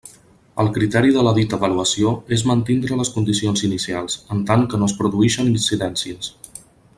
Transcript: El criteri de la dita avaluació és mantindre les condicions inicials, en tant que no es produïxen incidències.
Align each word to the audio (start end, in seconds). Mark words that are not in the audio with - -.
El 0.61 0.69
criteri 0.75 1.11
de 1.17 1.25
la 1.27 1.33
dita 1.37 1.59
avaluació 1.59 2.13
és 2.37 2.45
mantindre 2.51 2.97
les 3.01 3.11
condicions 3.17 3.65
inicials, 3.69 4.17
en 4.37 4.43
tant 4.49 4.65
que 4.73 4.81
no 4.83 4.89
es 4.93 4.97
produïxen 5.03 5.53
incidències. 5.53 6.33